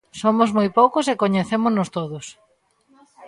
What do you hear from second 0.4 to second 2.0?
moi poucos e coñecémonos